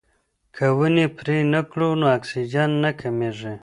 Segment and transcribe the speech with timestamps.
[0.55, 3.53] که ونې پرې نه کړو نو اکسیجن نه کمیږي.